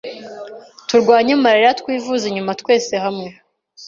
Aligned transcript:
Turwanye 0.87 1.33
malaria 1.43 1.77
twivuye 1.79 2.25
inyuma 2.29 2.51
twese 2.61 2.93
hamwe 3.03 3.29